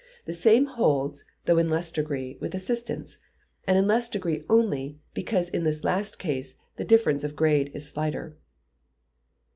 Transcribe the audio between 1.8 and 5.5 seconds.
degree, with assistants; and in less degree only; because